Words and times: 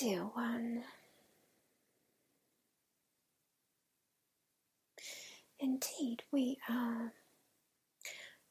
dear 0.00 0.22
one. 0.32 0.82
Indeed, 5.58 6.22
we 6.32 6.56
are 6.70 7.12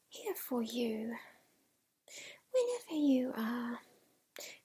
here 0.08 0.34
for 0.36 0.62
you 0.62 1.12
whenever 2.52 3.04
you 3.04 3.32
are 3.36 3.80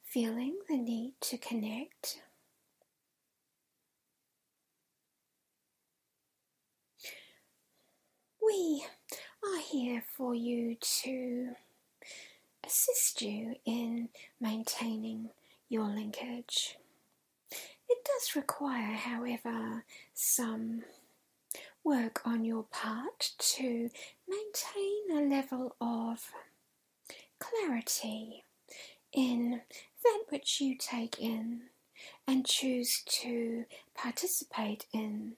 feeling 0.03 0.59
the 0.69 0.77
need 0.77 1.13
to 1.21 1.39
connect. 1.39 2.21
We 8.45 8.85
are 9.43 9.59
here 9.59 10.03
for 10.15 10.35
you 10.35 10.77
to 11.01 11.49
assist 12.63 13.23
you 13.23 13.55
in 13.65 14.09
maintaining 14.39 15.31
your 15.69 15.85
linkage. 15.85 16.77
It 17.89 17.97
does 18.03 18.35
require, 18.35 18.95
however, 18.95 19.85
some 20.13 20.83
work 21.83 22.21
on 22.25 22.43
your 22.43 22.63
part 22.63 23.31
to 23.37 23.89
maintain 24.27 25.11
a 25.11 25.35
level 25.35 25.75
of 25.79 26.31
clarity 27.39 28.43
in 29.13 29.61
that 30.03 30.23
which 30.29 30.59
you 30.59 30.75
take 30.77 31.19
in 31.19 31.61
and 32.27 32.45
choose 32.45 33.03
to 33.05 33.65
participate 33.95 34.85
in. 34.93 35.33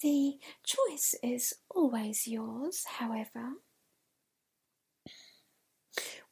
The 0.00 0.38
choice 0.64 1.14
is 1.22 1.54
always 1.70 2.26
yours, 2.26 2.84
however. 2.98 3.54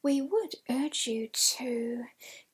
We 0.03 0.19
would 0.19 0.55
urge 0.69 1.05
you 1.05 1.27
to 1.27 2.03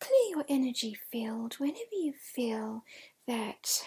clear 0.02 0.30
your 0.30 0.46
energy 0.50 0.98
field 1.10 1.56
whenever 1.60 1.94
you 1.94 2.14
feel 2.14 2.84
that 3.26 3.86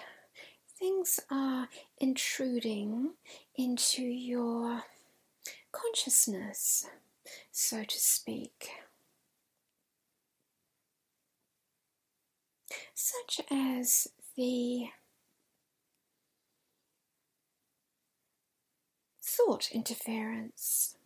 things 0.78 1.20
are 1.30 1.69
intruding 1.98 3.11
into 3.55 4.02
your 4.02 4.84
consciousness, 5.72 6.86
so 7.52 7.84
to 7.84 7.98
speak. 7.98 8.70
Such 12.95 13.42
as 13.50 14.08
the 14.36 14.86
thought 19.22 19.70
interference, 19.72 20.97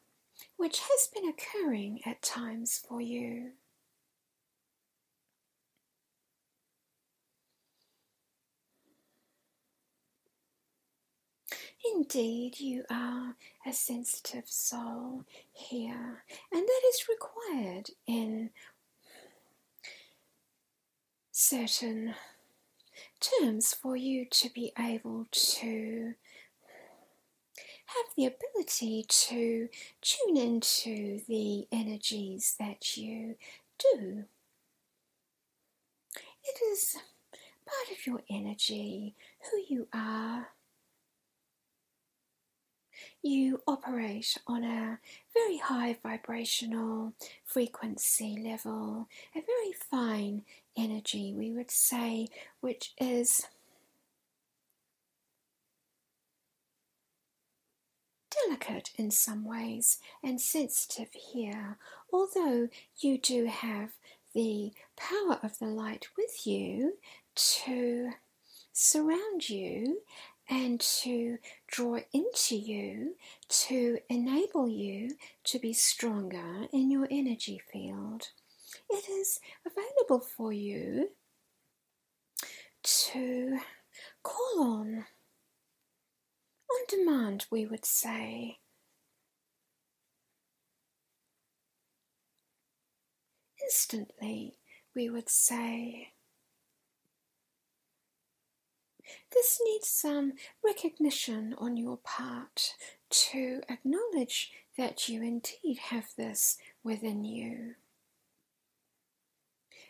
which 0.56 0.80
has 0.80 1.08
been 1.12 1.28
occurring 1.28 2.00
at 2.06 2.22
times 2.22 2.80
for 2.88 3.00
you. 3.00 3.52
Indeed, 11.92 12.60
you 12.60 12.84
are 12.88 13.36
a 13.66 13.72
sensitive 13.72 14.48
soul 14.48 15.24
here, 15.52 16.24
and 16.50 16.62
that 16.62 16.80
is 16.88 17.08
required 17.08 17.90
in 18.06 18.50
certain 21.30 22.14
terms 23.20 23.74
for 23.74 23.96
you 23.96 24.24
to 24.30 24.48
be 24.50 24.72
able 24.78 25.26
to 25.30 26.14
have 27.86 28.06
the 28.16 28.26
ability 28.26 29.04
to 29.08 29.68
tune 30.00 30.36
into 30.36 31.20
the 31.28 31.66
energies 31.70 32.56
that 32.58 32.96
you 32.96 33.36
do. 33.78 34.24
It 36.44 36.62
is 36.72 36.96
part 37.66 37.90
of 37.90 38.06
your 38.06 38.20
energy, 38.30 39.14
who 39.50 39.74
you 39.74 39.88
are, 39.92 40.48
you 43.22 43.60
operate 43.66 44.36
on 44.46 44.62
a 44.64 44.98
very 45.32 45.56
high 45.56 45.96
vibrational 46.02 47.14
frequency 47.44 48.38
level, 48.44 49.08
a 49.34 49.40
very 49.40 49.72
fine 49.90 50.42
energy, 50.76 51.34
we 51.34 51.50
would 51.50 51.70
say, 51.70 52.28
which 52.60 52.92
is 52.98 53.46
delicate 58.42 58.90
in 58.96 59.10
some 59.10 59.44
ways 59.44 59.98
and 60.22 60.40
sensitive 60.40 61.08
here, 61.12 61.78
although 62.12 62.68
you 62.98 63.18
do 63.18 63.46
have 63.46 63.90
the 64.34 64.72
power 64.96 65.38
of 65.42 65.58
the 65.58 65.66
light 65.66 66.08
with 66.16 66.46
you 66.46 66.94
to 67.34 68.10
surround 68.72 69.48
you 69.48 70.02
and 70.48 70.80
to 70.80 71.38
draw 71.66 71.98
into 72.12 72.56
you 72.56 73.14
to 73.48 73.98
enable 74.10 74.68
you 74.68 75.10
to 75.44 75.58
be 75.58 75.72
stronger 75.72 76.66
in 76.72 76.90
your 76.90 77.08
energy 77.10 77.60
field. 77.72 78.28
It 78.90 79.08
is 79.08 79.40
available 79.64 80.20
for 80.20 80.52
you 80.52 81.10
to 82.82 83.58
call 84.22 84.60
on 84.60 85.06
on 86.74 86.86
demand, 86.88 87.46
we 87.50 87.66
would 87.66 87.84
say. 87.84 88.58
Instantly, 93.62 94.58
we 94.94 95.08
would 95.08 95.28
say. 95.28 96.08
This 99.32 99.60
needs 99.64 99.88
some 99.88 100.32
recognition 100.64 101.54
on 101.58 101.76
your 101.76 101.98
part 101.98 102.74
to 103.10 103.60
acknowledge 103.68 104.52
that 104.76 105.08
you 105.08 105.22
indeed 105.22 105.78
have 105.90 106.08
this 106.16 106.58
within 106.82 107.24
you. 107.24 107.74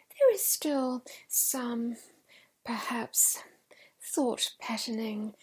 There 0.09 0.35
is 0.35 0.45
still 0.45 1.05
some, 1.29 1.97
perhaps, 2.65 3.43
thought 4.01 4.53
patterning, 4.61 5.35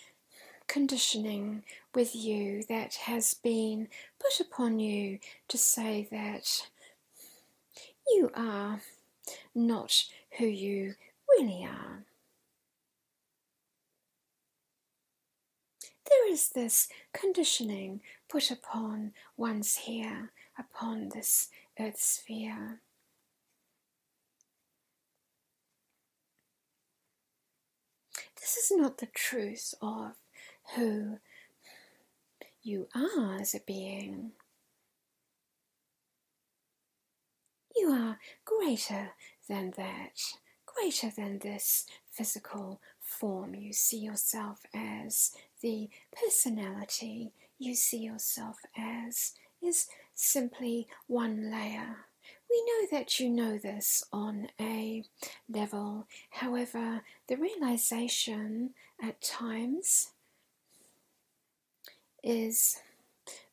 conditioning 0.71 1.63
with 1.93 2.15
you 2.15 2.63
that 2.69 2.95
has 2.95 3.33
been 3.33 3.87
put 4.19 4.39
upon 4.39 4.79
you 4.79 5.19
to 5.49 5.57
say 5.57 6.07
that 6.09 6.67
you 8.07 8.31
are 8.33 8.79
not 9.53 10.05
who 10.37 10.45
you 10.45 10.95
really 11.29 11.65
are. 11.65 12.05
there 16.11 16.31
is 16.31 16.49
this 16.49 16.89
conditioning 17.13 18.01
put 18.29 18.51
upon 18.51 19.13
one's 19.37 19.77
here, 19.77 20.31
upon 20.59 21.09
this 21.09 21.49
earth 21.79 21.99
sphere. 21.99 22.79
This 28.39 28.57
is 28.57 28.71
not 28.75 28.97
the 28.97 29.07
truth 29.07 29.73
of 29.81 30.13
who 30.75 31.17
you 32.63 32.87
are 32.95 33.37
as 33.39 33.55
a 33.55 33.59
being. 33.65 34.31
You 37.75 37.91
are 37.91 38.19
greater 38.45 39.11
than 39.49 39.73
that, 39.77 40.19
greater 40.65 41.09
than 41.09 41.39
this 41.39 41.85
physical 42.11 42.81
form 42.99 43.55
you 43.55 43.73
see 43.73 43.97
yourself 43.97 44.59
as, 44.73 45.31
the 45.61 45.89
personality 46.11 47.33
you 47.57 47.75
see 47.75 47.99
yourself 47.99 48.57
as, 48.77 49.33
is 49.61 49.87
simply 50.13 50.87
one 51.07 51.51
layer. 51.51 52.05
We 52.49 52.63
know 52.65 52.87
that 52.91 53.19
you 53.19 53.29
know 53.29 53.57
this 53.57 54.03
on 54.11 54.49
a 54.59 55.03
level, 55.49 56.07
however, 56.31 57.01
the 57.27 57.37
realization 57.37 58.71
at 59.01 59.21
times 59.21 60.09
is 62.23 62.79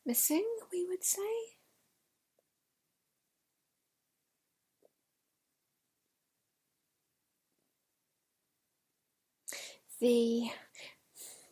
missing, 0.05 0.47
we 0.73 0.87
would 0.87 1.05
say. 1.05 1.59
the 10.01 10.51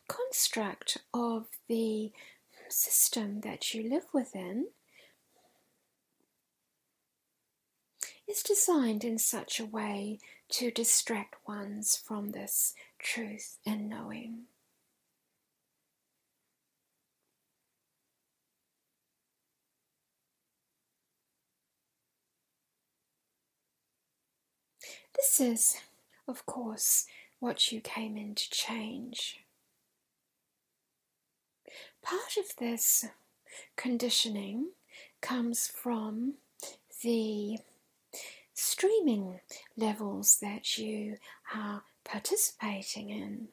construct 0.08 0.98
of 1.12 1.46
the 1.68 2.12
system 2.68 3.40
that 3.40 3.74
you 3.74 3.88
live 3.88 4.06
within 4.12 4.68
is 8.28 8.42
designed 8.42 9.04
in 9.04 9.18
such 9.18 9.58
a 9.60 9.64
way 9.64 10.18
to 10.48 10.70
distract 10.70 11.34
ones 11.46 11.96
from 11.96 12.30
this 12.30 12.74
truth 12.98 13.58
and 13.66 13.88
knowing. 13.88 14.44
This 25.16 25.40
is 25.40 25.76
of 26.28 26.44
course, 26.46 27.06
what 27.38 27.70
you 27.70 27.80
came 27.80 28.16
in 28.16 28.34
to 28.34 28.50
change. 28.50 29.40
Part 32.02 32.36
of 32.38 32.56
this 32.58 33.04
conditioning 33.76 34.70
comes 35.20 35.68
from 35.68 36.34
the 37.02 37.58
streaming 38.54 39.40
levels 39.76 40.38
that 40.40 40.78
you 40.78 41.16
are 41.54 41.82
participating 42.04 43.10
in. 43.10 43.48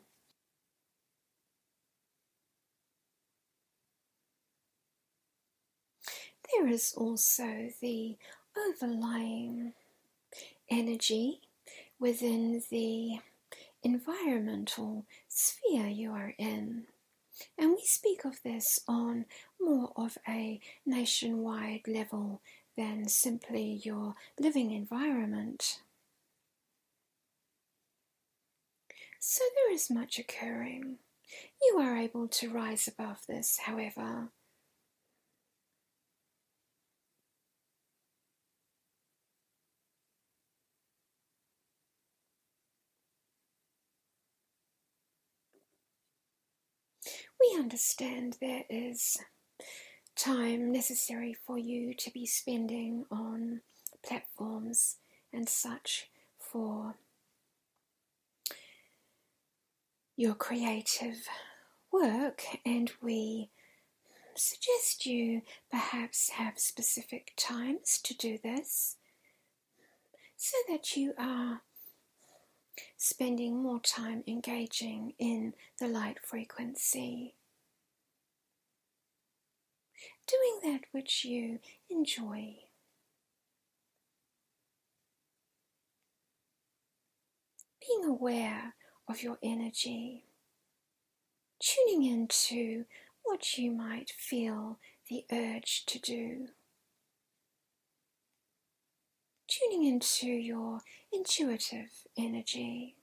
There 6.54 6.68
is 6.68 6.94
also 6.96 7.70
the 7.82 8.18
overlying 8.56 9.74
energy 10.70 11.42
within 12.04 12.62
the 12.70 13.18
environmental 13.82 15.06
sphere 15.30 15.88
you 15.88 16.12
are 16.12 16.34
in. 16.38 16.84
And 17.58 17.72
we 17.72 17.82
speak 17.86 18.26
of 18.26 18.44
this 18.44 18.82
on 18.90 19.24
more 19.60 19.94
of 19.96 20.18
a 20.28 20.60
nationwide 20.86 21.88
level 21.88 22.42
than 22.76 23.08
simply 23.08 23.80
your 23.86 24.16
living 24.38 24.72
environment. 24.72 25.80
So 29.18 29.46
there 29.56 29.74
is 29.74 29.90
much 29.90 30.20
occurring. 30.20 30.98
You 31.62 31.80
are 31.80 31.96
able 31.96 32.28
to 32.28 32.50
rise 32.50 32.86
above 32.86 33.20
this, 33.30 33.60
however. 33.66 34.28
We 47.44 47.60
understand 47.60 48.38
there 48.40 48.64
is 48.70 49.18
time 50.16 50.72
necessary 50.72 51.36
for 51.46 51.58
you 51.58 51.94
to 51.96 52.12
be 52.12 52.26
spending 52.26 53.06
on 53.12 53.62
platforms 54.06 54.98
and 55.34 55.50
such 55.50 56.10
for 56.40 56.96
your 60.16 60.36
creative 60.36 61.28
work, 61.92 62.44
and 62.66 62.92
we 63.02 63.50
suggest 64.36 65.06
you 65.06 65.42
perhaps 65.70 66.30
have 66.32 66.58
specific 66.58 67.34
times 67.36 68.00
to 68.04 68.16
do 68.16 68.38
this 68.42 68.96
so 70.38 70.58
that 70.70 70.96
you 70.96 71.14
are 71.18 71.62
spending 72.98 73.62
more 73.62 73.80
time 73.80 74.24
engaging 74.28 75.14
in 75.20 75.54
the 75.80 75.88
light 75.88 76.18
frequency 76.24 77.36
doing 80.28 80.60
that 80.74 80.86
which 80.92 81.26
you 81.26 81.60
enjoy. 81.90 82.56
Being 87.86 88.10
aware 88.10 88.76
of 89.10 89.22
your 89.22 89.38
energy, 89.44 90.24
tuning 91.60 92.04
into 92.04 92.86
what 93.24 93.58
you 93.58 93.72
might 93.72 94.12
feel 94.18 94.80
the 95.10 95.26
urge 95.32 95.86
to 95.88 96.00
do. 96.00 96.48
Tuning 99.54 99.86
into 99.86 100.30
your 100.30 100.80
intuitive 101.12 101.92
energy. 102.18 102.96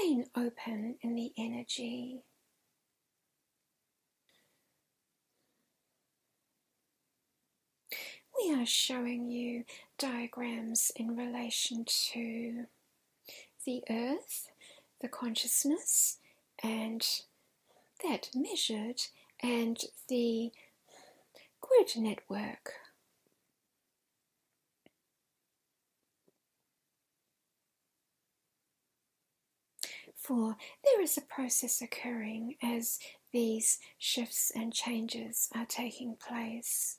Remain 0.00 0.24
open 0.36 0.96
in 1.02 1.14
the 1.14 1.30
energy. 1.38 2.24
We 8.36 8.52
are 8.54 8.66
showing 8.66 9.30
you 9.30 9.62
diagrams 9.98 10.90
in 10.96 11.16
relation 11.16 11.84
to 12.12 12.64
the 13.64 13.82
earth, 13.90 14.50
the 15.00 15.08
consciousness, 15.08 16.18
and 16.62 17.06
that 18.02 18.30
measured, 18.34 19.00
and 19.42 19.78
the 20.08 20.52
grid 21.60 21.92
network. 21.96 22.72
For 30.16 30.56
there 30.84 31.00
is 31.02 31.16
a 31.16 31.22
process 31.22 31.82
occurring 31.82 32.54
as 32.62 33.00
these 33.32 33.78
shifts 33.98 34.52
and 34.54 34.72
changes 34.72 35.48
are 35.52 35.66
taking 35.66 36.16
place. 36.16 36.98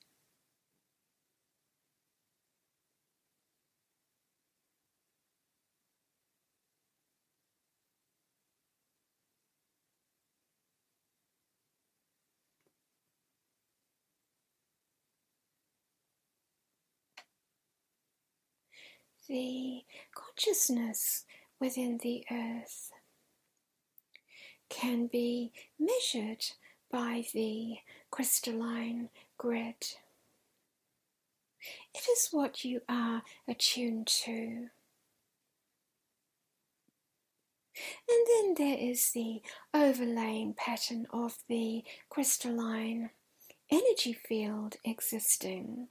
The 19.34 19.82
consciousness 20.14 21.26
within 21.60 21.98
the 22.04 22.24
earth 22.30 22.92
can 24.70 25.08
be 25.08 25.52
measured 25.80 26.46
by 26.92 27.26
the 27.34 27.78
crystalline 28.12 29.10
grid. 29.40 29.96
It 31.96 32.04
is 32.12 32.28
what 32.30 32.64
you 32.64 32.82
are 32.88 33.24
attuned 33.48 34.06
to. 34.06 34.70
And 38.08 38.28
then 38.28 38.54
there 38.56 38.78
is 38.78 39.14
the 39.16 39.42
overlaying 39.74 40.54
pattern 40.56 41.08
of 41.12 41.40
the 41.50 41.84
crystalline 42.08 43.10
energy 43.72 44.14
field 44.14 44.76
existing. 44.86 45.88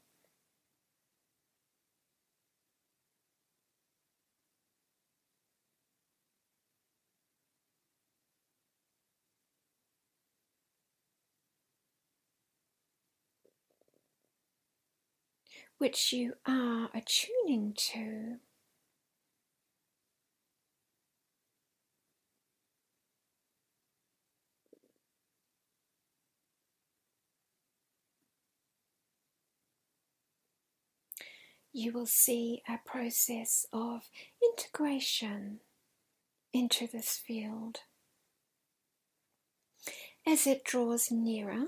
Which 15.82 16.12
you 16.12 16.34
are 16.46 16.90
attuning 16.94 17.74
to. 17.76 18.36
You 31.72 31.90
will 31.90 32.06
see 32.06 32.62
a 32.68 32.78
process 32.86 33.66
of 33.72 34.02
integration 34.40 35.58
into 36.52 36.86
this 36.86 37.16
field 37.16 37.78
as 40.24 40.46
it 40.46 40.62
draws 40.62 41.10
nearer, 41.10 41.64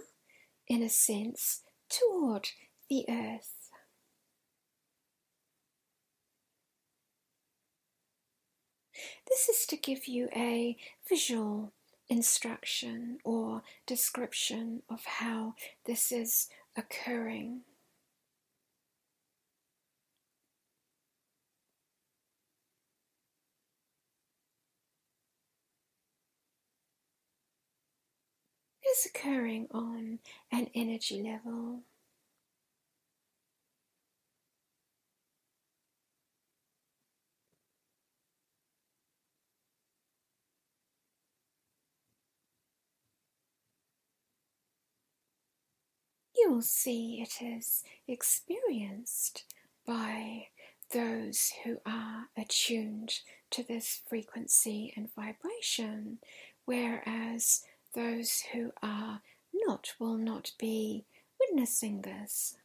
in 0.68 0.84
a 0.84 0.88
sense, 0.88 1.62
toward 1.88 2.50
the 2.88 3.06
earth. 3.08 3.63
This 9.28 9.48
is 9.48 9.66
to 9.66 9.76
give 9.76 10.06
you 10.06 10.28
a 10.34 10.76
visual 11.08 11.72
instruction 12.08 13.18
or 13.24 13.62
description 13.86 14.82
of 14.88 15.04
how 15.04 15.54
this 15.84 16.12
is 16.12 16.48
occurring. 16.76 17.62
Is 28.86 29.06
occurring 29.06 29.66
on 29.72 30.18
an 30.52 30.68
energy 30.74 31.20
level. 31.22 31.80
You 46.44 46.52
will 46.52 46.62
see 46.62 47.22
it 47.22 47.42
is 47.42 47.82
experienced 48.06 49.44
by 49.86 50.48
those 50.92 51.52
who 51.64 51.78
are 51.86 52.26
attuned 52.36 53.12
to 53.50 53.62
this 53.62 54.02
frequency 54.06 54.92
and 54.96 55.08
vibration, 55.14 56.18
whereas 56.66 57.62
those 57.94 58.42
who 58.52 58.72
are 58.82 59.22
not 59.54 59.94
will 59.98 60.18
not 60.18 60.52
be 60.58 61.04
witnessing 61.40 62.02
this. 62.02 62.56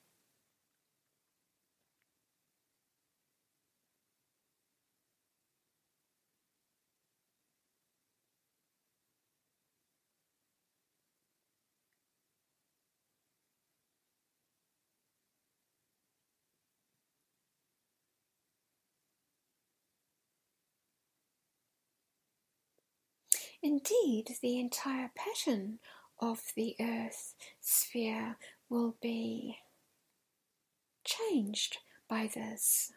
Indeed, 23.61 24.37
the 24.41 24.59
entire 24.59 25.11
pattern 25.15 25.79
of 26.19 26.41
the 26.55 26.75
Earth 26.79 27.35
sphere 27.59 28.37
will 28.69 28.95
be 29.01 29.57
changed 31.03 31.77
by 32.07 32.29
this. 32.33 32.93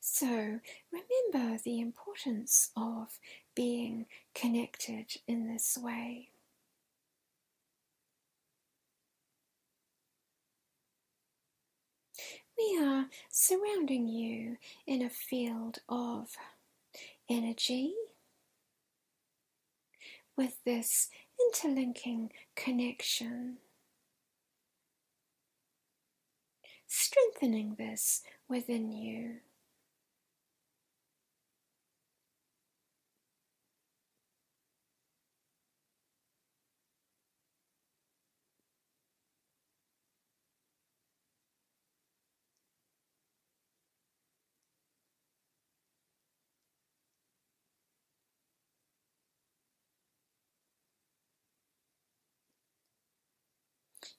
So 0.00 0.60
remember 0.92 1.60
the 1.62 1.80
importance 1.80 2.70
of 2.76 3.18
being 3.54 4.06
connected 4.34 5.16
in 5.26 5.48
this 5.52 5.76
way. 5.76 6.30
We 12.58 12.78
are 12.82 13.06
surrounding 13.28 14.08
you 14.08 14.56
in 14.86 15.02
a 15.02 15.10
field 15.10 15.78
of 15.88 16.36
energy 17.28 17.94
with 20.36 20.62
this 20.64 21.08
interlinking 21.40 22.30
connection, 22.54 23.58
strengthening 26.86 27.74
this 27.78 28.22
within 28.48 28.90
you. 28.90 29.36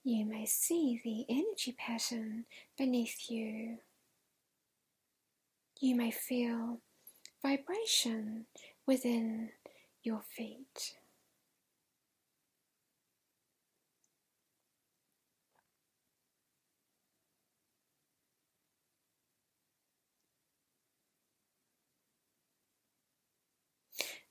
You 0.07 0.25
may 0.25 0.45
see 0.45 1.01
the 1.03 1.25
energy 1.27 1.75
pattern 1.77 2.45
beneath 2.77 3.29
you. 3.29 3.79
You 5.81 5.95
may 5.97 6.11
feel 6.11 6.79
vibration 7.41 8.45
within 8.85 9.49
your 10.03 10.21
feet. 10.21 10.93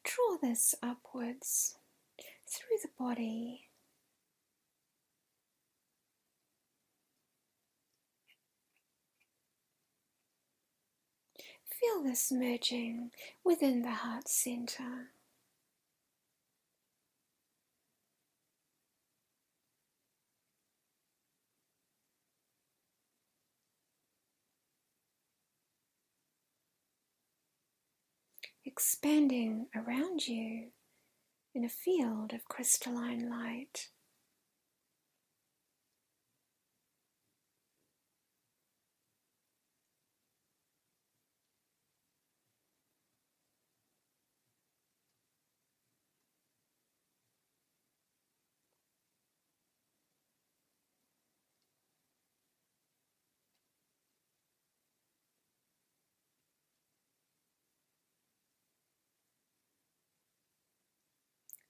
Draw 0.03 0.39
this 0.41 0.75
upwards 0.83 1.77
through 2.49 2.79
the 2.83 2.89
body 2.99 3.67
Feel 11.87 12.03
this 12.03 12.33
merging 12.33 13.11
within 13.45 13.83
the 13.83 13.91
heart 13.91 14.29
center. 14.29 15.11
Expanding 28.65 29.67
around 29.77 30.27
you 30.27 30.69
in 31.55 31.65
a 31.65 31.69
field 31.69 32.33
of 32.33 32.49
crystalline 32.49 33.29
light. 33.31 33.91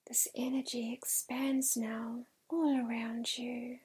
This 0.07 0.29
energy 0.37 0.93
expands 0.93 1.77
now 1.77 2.27
all 2.49 2.79
around 2.79 3.37
you. 3.39 3.79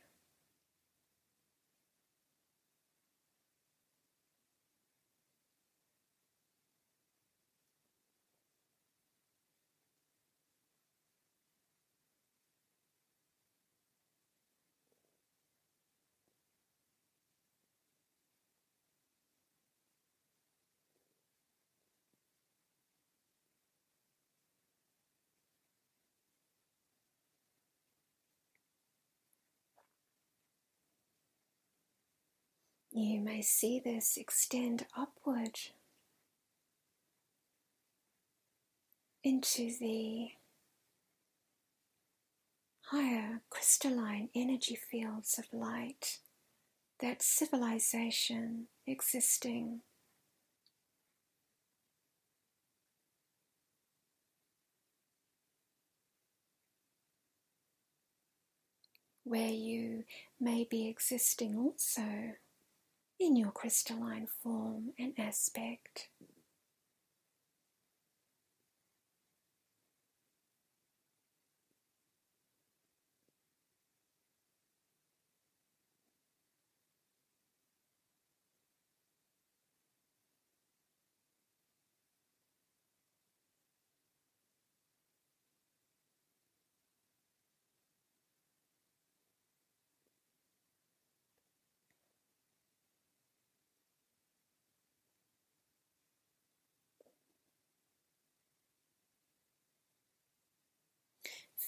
You 32.93 33.21
may 33.21 33.41
see 33.41 33.79
this 33.79 34.17
extend 34.17 34.85
upward 34.97 35.57
into 39.23 39.71
the 39.79 40.31
higher 42.87 43.43
crystalline 43.49 44.27
energy 44.35 44.75
fields 44.75 45.39
of 45.39 45.45
light, 45.57 46.19
that 46.99 47.21
civilization 47.21 48.67
existing. 48.85 49.79
Where 59.23 59.47
you 59.47 60.03
may 60.41 60.67
be 60.69 60.89
existing 60.89 61.55
also 61.55 62.33
in 63.21 63.35
your 63.35 63.51
crystalline 63.51 64.27
form 64.41 64.93
and 64.97 65.13
aspect. 65.19 66.07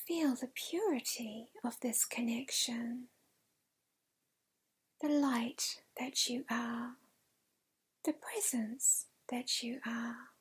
Feel 0.07 0.35
the 0.35 0.49
purity 0.53 1.47
of 1.63 1.79
this 1.81 2.05
connection, 2.05 3.05
the 5.01 5.09
light 5.09 5.81
that 5.99 6.27
you 6.27 6.43
are, 6.49 6.91
the 8.03 8.13
presence 8.13 9.07
that 9.29 9.63
you 9.63 9.79
are. 9.85 10.32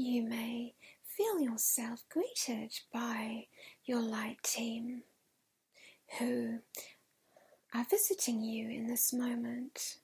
You 0.00 0.22
may 0.22 0.74
feel 1.02 1.40
yourself 1.40 2.04
greeted 2.08 2.72
by 2.92 3.48
your 3.84 4.00
light 4.00 4.40
team 4.44 5.02
who 6.20 6.60
are 7.74 7.84
visiting 7.90 8.40
you 8.40 8.70
in 8.70 8.86
this 8.86 9.12
moment. 9.12 9.96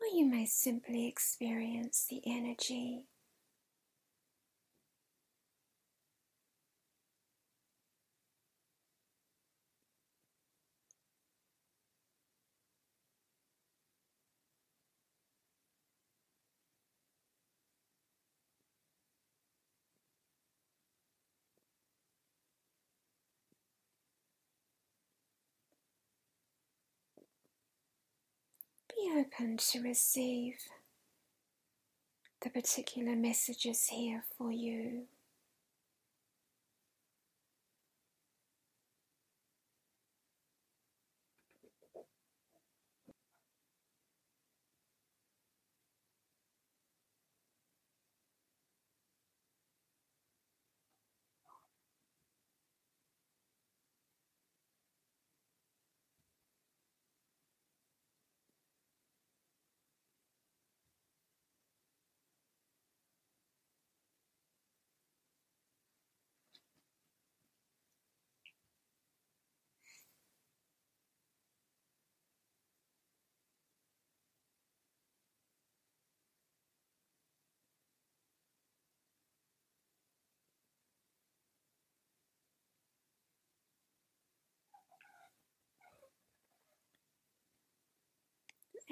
Or 0.00 0.06
you 0.16 0.26
may 0.26 0.46
simply 0.46 1.08
experience 1.08 2.06
the 2.08 2.22
energy 2.24 3.06
open 29.12 29.58
to 29.58 29.82
receive 29.82 30.54
the 32.42 32.50
particular 32.50 33.14
messages 33.14 33.86
here 33.88 34.24
for 34.36 34.50
you. 34.50 35.02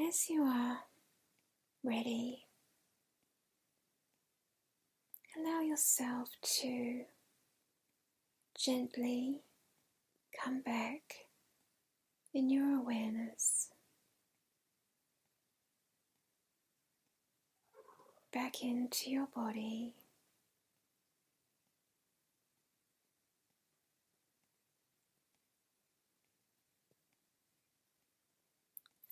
As 0.09 0.31
you 0.31 0.43
are 0.45 0.79
ready, 1.85 2.47
allow 5.37 5.61
yourself 5.61 6.31
to 6.61 7.03
gently 8.59 9.43
come 10.43 10.63
back 10.63 11.03
in 12.33 12.49
your 12.49 12.79
awareness, 12.79 13.69
back 18.33 18.63
into 18.63 19.11
your 19.11 19.27
body. 19.35 19.97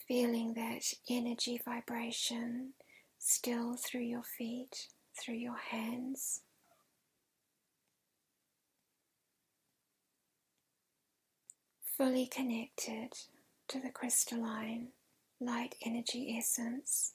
Feeling 0.09 0.55
that 0.55 0.83
energy 1.11 1.61
vibration 1.63 2.73
still 3.19 3.77
through 3.77 4.01
your 4.01 4.23
feet, 4.23 4.89
through 5.21 5.35
your 5.35 5.59
hands. 5.71 6.41
Fully 11.99 12.27
connected 12.27 13.13
to 13.69 13.81
the 13.81 13.91
crystalline 13.91 14.89
light 15.41 15.75
energy 15.85 16.35
essence. 16.39 17.13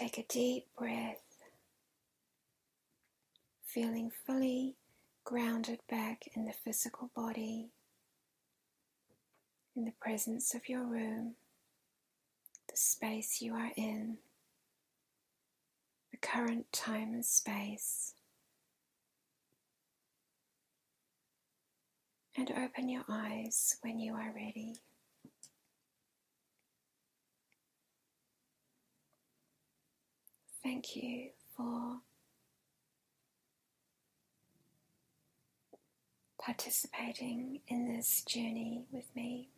Take 0.00 0.16
a 0.16 0.24
deep 0.32 0.64
breath, 0.78 1.20
feeling 3.66 4.10
fully 4.26 4.76
grounded 5.24 5.80
back 5.90 6.22
in 6.34 6.46
the 6.46 6.54
physical 6.54 7.10
body, 7.14 7.68
in 9.76 9.84
the 9.84 9.92
presence 10.00 10.54
of 10.54 10.70
your 10.70 10.84
room, 10.84 11.34
the 12.70 12.78
space 12.78 13.42
you 13.42 13.52
are 13.52 13.72
in, 13.76 14.16
the 16.12 16.16
current 16.16 16.72
time 16.72 17.12
and 17.12 17.26
space. 17.26 18.14
And 22.38 22.50
open 22.52 22.88
your 22.88 23.04
eyes 23.06 23.76
when 23.82 24.00
you 24.00 24.14
are 24.14 24.32
ready. 24.34 24.76
Thank 30.62 30.96
you 30.96 31.30
for 31.56 31.98
participating 36.40 37.60
in 37.68 37.94
this 37.94 38.22
journey 38.22 38.84
with 38.90 39.04
me. 39.14 39.48